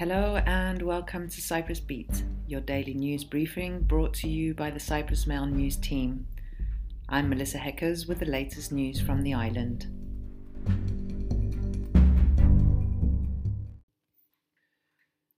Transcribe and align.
Hello 0.00 0.36
and 0.46 0.80
welcome 0.80 1.28
to 1.28 1.42
Cyprus 1.42 1.78
Beat, 1.78 2.24
your 2.46 2.62
daily 2.62 2.94
news 2.94 3.22
briefing 3.22 3.82
brought 3.82 4.14
to 4.14 4.30
you 4.30 4.54
by 4.54 4.70
the 4.70 4.80
Cyprus 4.80 5.26
Mail 5.26 5.44
news 5.44 5.76
team. 5.76 6.26
I'm 7.10 7.28
Melissa 7.28 7.58
Hekkers 7.58 8.08
with 8.08 8.18
the 8.18 8.24
latest 8.24 8.72
news 8.72 8.98
from 8.98 9.20
the 9.20 9.34
island. 9.34 9.88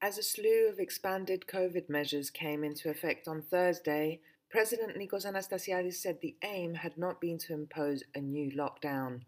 As 0.01 0.17
a 0.17 0.23
slew 0.23 0.69
of 0.71 0.79
expanded 0.79 1.47
COVID 1.49 1.89
measures 1.89 2.31
came 2.31 2.63
into 2.63 2.89
effect 2.89 3.27
on 3.27 3.43
Thursday, 3.43 4.21
President 4.49 4.97
Nikos 4.97 5.27
Anastasiadis 5.27 5.95
said 5.95 6.19
the 6.21 6.37
aim 6.45 6.75
had 6.75 6.97
not 6.97 7.21
been 7.21 7.39
to 7.39 7.53
impose 7.53 8.05
a 8.15 8.21
new 8.21 8.53
lockdown. 8.53 9.23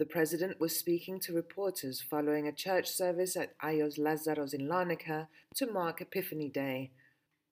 The 0.00 0.06
president 0.06 0.58
was 0.58 0.74
speaking 0.74 1.20
to 1.20 1.34
reporters 1.34 2.00
following 2.00 2.48
a 2.48 2.52
church 2.52 2.88
service 2.88 3.36
at 3.36 3.52
Aios 3.58 3.98
Lazaros 3.98 4.54
in 4.54 4.66
Larnaca 4.66 5.28
to 5.56 5.70
mark 5.70 6.00
Epiphany 6.00 6.48
Day. 6.48 6.92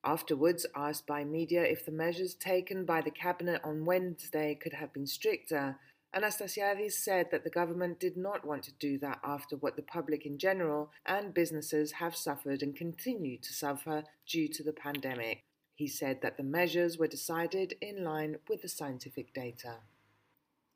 Afterwards, 0.03 0.65
asked 0.75 1.07
by 1.07 1.25
media 1.25 1.63
if 1.63 1.85
the 1.85 1.93
measures 1.93 2.35
taken 2.35 2.87
by 2.87 3.03
the 3.03 3.11
cabinet 3.11 3.61
on 3.63 3.85
Wednesday 3.85 4.55
could 4.55 4.73
have 4.73 4.95
been 4.95 5.07
stricter, 5.07 5.77
Anastasiadis 6.17 6.93
said 6.93 7.31
that 7.31 7.45
the 7.45 7.51
government 7.51 8.01
did 8.01 8.17
not 8.17 8.47
want 8.47 8.63
to 8.63 8.73
do 8.81 8.97
that 8.97 9.21
after 9.23 9.59
what 9.59 9.77
the 9.77 9.83
public 9.83 10.25
in 10.25 10.39
general 10.39 10.91
and 11.05 11.35
businesses 11.35 11.93
have 11.93 12.17
suffered 12.17 12.63
and 12.63 12.75
continue 12.75 13.37
to 13.37 13.53
suffer 13.53 14.05
due 14.27 14.49
to 14.49 14.63
the 14.63 14.73
pandemic. 14.73 15.45
He 15.75 15.87
said 15.87 16.23
that 16.23 16.39
the 16.39 16.45
measures 16.45 16.97
were 16.97 17.09
decided 17.09 17.75
in 17.83 18.03
line 18.03 18.37
with 18.49 18.63
the 18.63 18.71
scientific 18.71 19.35
data. 19.35 19.81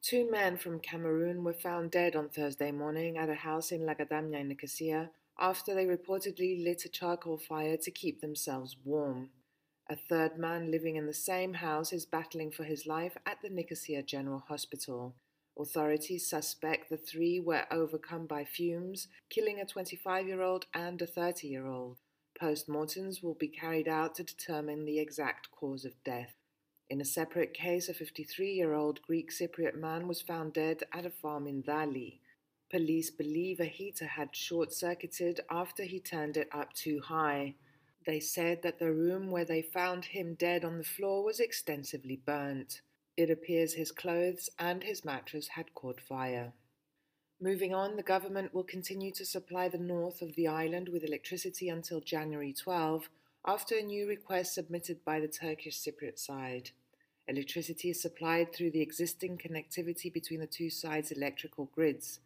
Two 0.03 0.29
men 0.29 0.57
from 0.57 0.81
Cameroon 0.81 1.45
were 1.45 1.53
found 1.53 1.93
dead 1.93 2.17
on 2.17 2.29
Thursday 2.29 2.73
morning 2.73 3.17
at 3.17 3.29
a 3.29 3.37
house 3.37 3.71
in 3.71 3.83
Lakatamia 3.83 4.41
in 4.41 4.49
Nicosia 4.49 5.13
after 5.39 5.75
they 5.75 5.87
reportedly 5.87 6.65
lit 6.65 6.85
a 6.85 6.89
charcoal 6.89 7.39
fire 7.39 7.77
to 7.77 7.91
keep 7.93 8.21
themselves 8.21 8.77
warm. 8.85 9.31
A 9.89 9.95
third 9.95 10.37
man 10.37 10.73
living 10.73 10.97
in 10.97 11.07
the 11.07 11.15
same 11.15 11.55
house 11.55 11.93
is 11.93 12.05
battling 12.05 12.51
for 12.51 12.65
his 12.65 12.85
life 12.85 13.17
at 13.25 13.41
the 13.43 13.49
Nicosia 13.49 14.03
General 14.03 14.41
Hospital. 14.49 15.15
Authorities 15.57 16.29
suspect 16.29 16.91
the 16.91 16.97
three 16.97 17.39
were 17.39 17.67
overcome 17.71 18.27
by 18.27 18.45
fumes, 18.45 19.07
killing 19.31 19.61
a 19.61 19.65
25 19.65 20.27
year 20.27 20.43
old 20.43 20.67
and 20.75 21.01
a 21.01 21.07
30 21.07 21.47
year 21.47 21.69
old. 21.69 21.99
Post 22.37 22.69
mortems 22.69 23.23
will 23.23 23.35
be 23.35 23.47
carried 23.47 23.87
out 23.87 24.17
to 24.17 24.25
determine 24.25 24.85
the 24.85 24.99
exact 24.99 25.53
cause 25.53 25.85
of 25.85 26.03
death. 26.03 26.42
In 26.93 27.01
a 27.01 27.07
separate 27.07 27.55
case, 27.55 27.89
a 27.89 27.95
53 27.95 28.53
year 28.53 28.75
old 28.75 29.01
Greek 29.01 29.31
Cypriot 29.31 29.75
man 29.75 30.07
was 30.07 30.21
found 30.21 30.53
dead 30.53 30.83
at 30.93 31.07
a 31.07 31.11
farm 31.11 31.47
in 31.47 31.63
Dali. 31.63 32.19
Police 32.71 33.11
believe 33.11 33.61
a 33.61 33.65
heater 33.65 34.05
had 34.05 34.37
short 34.37 34.75
circuited 34.75 35.41
after 35.49 35.85
he 35.85 35.99
turned 35.99 36.37
it 36.37 36.51
up 36.53 36.75
too 36.75 37.01
high. 37.01 37.55
They 38.05 38.21
said 38.21 38.61
that 38.61 38.79
the 38.79 38.93
room 38.93 39.31
where 39.31 39.47
they 39.47 39.63
found 39.63 40.05
him 40.05 40.35
dead 40.35 40.67
on 40.67 40.77
the 40.77 40.85
floor 40.85 41.25
was 41.25 41.41
extensively 41.41 42.21
burnt. 42.27 42.83
It 43.17 43.31
appears 43.31 43.73
his 43.73 43.91
clothes 43.91 44.51
and 44.59 44.83
his 44.83 45.03
mattress 45.03 45.49
had 45.49 45.73
caught 45.73 45.99
fire. 45.99 46.53
Moving 47.41 47.73
on, 47.73 47.97
the 47.97 48.03
government 48.03 48.53
will 48.53 48.65
continue 48.65 49.13
to 49.13 49.25
supply 49.25 49.71
the 49.71 49.79
north 49.79 50.21
of 50.21 50.35
the 50.35 50.47
island 50.47 50.91
with 50.91 51.05
electricity 51.05 51.71
until 51.71 52.03
January 52.03 52.53
12 52.53 53.09
after 53.47 53.79
a 53.79 53.83
new 53.83 54.07
request 54.07 54.53
submitted 54.53 55.03
by 55.07 55.21
the 55.21 55.27
Turkish 55.27 55.81
Cypriot 55.81 56.19
side. 56.19 56.71
Electricity 57.29 57.91
is 57.91 58.03
supplied 58.03 58.53
through 58.53 58.73
the 58.73 58.81
existing 58.81 59.39
connectivity 59.39 60.13
between 60.13 60.41
the 60.41 60.47
two 60.47 60.69
sides' 60.69 61.13
electrical 61.13 61.67
grids. 61.67 62.19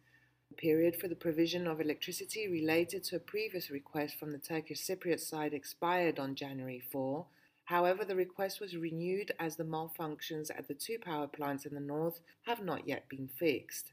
The 0.49 0.55
period 0.55 0.95
for 0.95 1.07
the 1.07 1.15
provision 1.15 1.67
of 1.67 1.79
electricity 1.79 2.47
related 2.47 3.03
to 3.05 3.17
a 3.17 3.19
previous 3.19 3.69
request 3.69 4.17
from 4.17 4.31
the 4.31 4.39
Turkish 4.39 4.81
Cypriot 4.81 5.19
side 5.19 5.53
expired 5.53 6.17
on 6.17 6.33
January 6.33 6.79
4. 6.79 7.25
However, 7.65 8.05
the 8.05 8.15
request 8.15 8.59
was 8.59 8.75
renewed 8.75 9.33
as 9.39 9.55
the 9.55 9.65
malfunctions 9.65 10.49
at 10.49 10.67
the 10.67 10.73
two 10.73 10.97
power 10.97 11.27
plants 11.27 11.65
in 11.65 11.75
the 11.75 11.79
north 11.79 12.19
have 12.43 12.63
not 12.63 12.87
yet 12.87 13.07
been 13.07 13.27
fixed. 13.27 13.91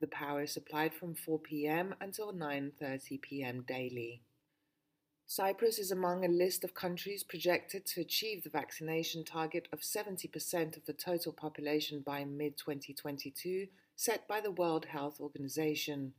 The 0.00 0.06
power 0.06 0.42
is 0.42 0.52
supplied 0.52 0.94
from 0.94 1.14
4 1.14 1.38
p.m. 1.40 1.94
until 2.00 2.32
9:30 2.32 3.20
p.m. 3.20 3.64
daily. 3.66 4.22
Cyprus 5.28 5.80
is 5.80 5.90
among 5.90 6.24
a 6.24 6.28
list 6.28 6.62
of 6.62 6.72
countries 6.72 7.24
projected 7.24 7.84
to 7.86 8.00
achieve 8.00 8.44
the 8.44 8.50
vaccination 8.50 9.24
target 9.24 9.66
of 9.72 9.80
70% 9.80 10.76
of 10.76 10.84
the 10.84 10.92
total 10.92 11.32
population 11.32 12.00
by 12.00 12.24
mid 12.24 12.56
2022, 12.56 13.66
set 13.96 14.28
by 14.28 14.40
the 14.40 14.52
World 14.52 14.84
Health 14.84 15.20
Organization. 15.20 16.12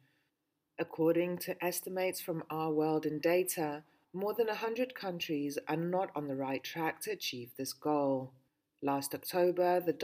According 0.78 1.38
to 1.40 1.64
estimates 1.64 2.20
from 2.20 2.44
Our 2.50 2.74
World 2.74 3.06
in 3.06 3.20
Data, 3.20 3.86
more 4.12 4.34
than 4.34 4.48
100 4.48 4.94
countries 4.94 5.58
are 5.70 5.78
not 5.78 6.10
on 6.14 6.28
the 6.28 6.36
right 6.36 6.62
track 6.62 7.00
to 7.02 7.12
achieve 7.12 7.52
this 7.56 7.72
goal. 7.72 8.34
Last 8.82 9.16
October, 9.16 9.80
the 9.80 9.96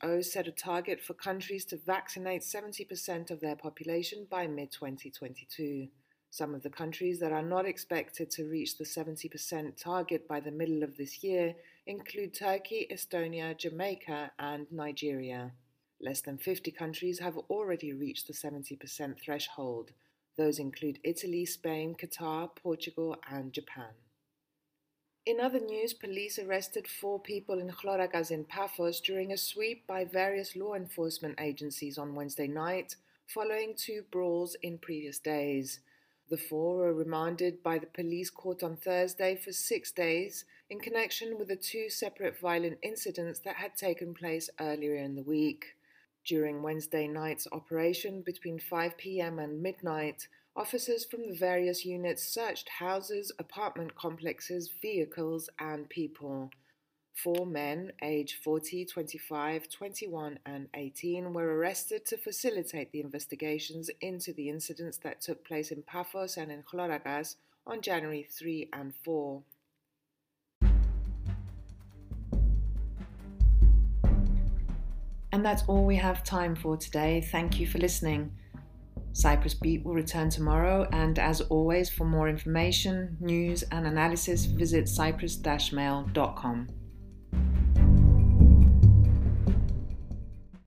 WHO 0.00 0.22
set 0.24 0.48
a 0.48 0.52
target 0.52 1.00
for 1.00 1.14
countries 1.14 1.64
to 1.66 1.76
vaccinate 1.76 2.42
70% 2.42 3.30
of 3.30 3.40
their 3.40 3.54
population 3.54 4.26
by 4.28 4.48
mid 4.48 4.72
2022. 4.72 5.86
Some 6.34 6.52
of 6.52 6.64
the 6.64 6.68
countries 6.68 7.20
that 7.20 7.30
are 7.30 7.44
not 7.44 7.64
expected 7.64 8.28
to 8.32 8.48
reach 8.48 8.76
the 8.76 8.82
70% 8.82 9.76
target 9.76 10.26
by 10.26 10.40
the 10.40 10.50
middle 10.50 10.82
of 10.82 10.96
this 10.96 11.22
year 11.22 11.54
include 11.86 12.34
Turkey, 12.34 12.88
Estonia, 12.90 13.56
Jamaica, 13.56 14.32
and 14.40 14.66
Nigeria. 14.72 15.52
Less 16.00 16.22
than 16.22 16.38
50 16.38 16.72
countries 16.72 17.20
have 17.20 17.38
already 17.48 17.92
reached 17.92 18.26
the 18.26 18.32
70% 18.32 19.16
threshold. 19.20 19.92
Those 20.36 20.58
include 20.58 20.98
Italy, 21.04 21.46
Spain, 21.46 21.94
Qatar, 21.94 22.50
Portugal, 22.56 23.14
and 23.30 23.52
Japan. 23.52 23.94
In 25.26 25.38
other 25.38 25.60
news, 25.60 25.94
police 25.94 26.40
arrested 26.40 26.88
four 26.88 27.20
people 27.20 27.60
in 27.60 27.70
Chlorakas 27.70 28.32
in 28.32 28.42
Paphos 28.42 29.00
during 29.00 29.30
a 29.30 29.38
sweep 29.38 29.86
by 29.86 30.04
various 30.04 30.56
law 30.56 30.74
enforcement 30.74 31.36
agencies 31.40 31.96
on 31.96 32.16
Wednesday 32.16 32.48
night, 32.48 32.96
following 33.24 33.74
two 33.76 34.02
brawls 34.10 34.56
in 34.62 34.78
previous 34.78 35.20
days. 35.20 35.78
The 36.34 36.40
four 36.40 36.78
were 36.78 36.92
remanded 36.92 37.62
by 37.62 37.78
the 37.78 37.86
police 37.86 38.28
court 38.28 38.64
on 38.64 38.76
Thursday 38.76 39.36
for 39.36 39.52
six 39.52 39.92
days 39.92 40.44
in 40.68 40.80
connection 40.80 41.38
with 41.38 41.46
the 41.46 41.54
two 41.54 41.88
separate 41.88 42.36
violent 42.40 42.78
incidents 42.82 43.38
that 43.44 43.54
had 43.54 43.76
taken 43.76 44.14
place 44.14 44.50
earlier 44.58 44.96
in 44.96 45.14
the 45.14 45.22
week. 45.22 45.76
During 46.24 46.60
Wednesday 46.60 47.06
night's 47.06 47.46
operation 47.52 48.22
between 48.22 48.58
5 48.58 48.98
pm 48.98 49.38
and 49.38 49.62
midnight, 49.62 50.26
officers 50.56 51.04
from 51.04 51.28
the 51.28 51.36
various 51.36 51.84
units 51.84 52.24
searched 52.24 52.68
houses, 52.68 53.30
apartment 53.38 53.94
complexes, 53.94 54.72
vehicles, 54.82 55.48
and 55.60 55.88
people. 55.88 56.50
Four 57.14 57.46
men, 57.46 57.92
aged 58.02 58.42
40, 58.42 58.84
25, 58.86 59.68
21, 59.70 60.38
and 60.44 60.66
18, 60.74 61.32
were 61.32 61.56
arrested 61.56 62.04
to 62.06 62.16
facilitate 62.16 62.90
the 62.90 63.00
investigations 63.00 63.88
into 64.00 64.32
the 64.32 64.48
incidents 64.48 64.98
that 64.98 65.20
took 65.20 65.46
place 65.46 65.70
in 65.70 65.82
Paphos 65.82 66.36
and 66.36 66.50
in 66.50 66.64
Chlorakas 66.64 67.36
on 67.66 67.80
January 67.80 68.26
3 68.28 68.68
and 68.72 68.92
4. 69.04 69.42
And 75.32 75.44
that's 75.44 75.62
all 75.68 75.84
we 75.84 75.96
have 75.96 76.24
time 76.24 76.56
for 76.56 76.76
today. 76.76 77.20
Thank 77.20 77.60
you 77.60 77.68
for 77.68 77.78
listening. 77.78 78.32
Cyprus 79.12 79.54
Beat 79.54 79.84
will 79.84 79.94
return 79.94 80.30
tomorrow, 80.30 80.88
and 80.90 81.20
as 81.20 81.40
always, 81.42 81.88
for 81.88 82.04
more 82.04 82.28
information, 82.28 83.16
news, 83.20 83.62
and 83.70 83.86
analysis, 83.86 84.46
visit 84.46 84.88
cyprus-mail.com. 84.88 86.83